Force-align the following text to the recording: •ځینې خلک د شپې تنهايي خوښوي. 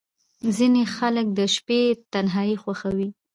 •ځینې 0.55 0.83
خلک 0.95 1.25
د 1.37 1.39
شپې 1.55 1.81
تنهايي 2.13 2.55
خوښوي. 2.63 3.09